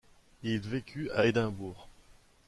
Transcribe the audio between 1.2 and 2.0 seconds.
Édimbourg.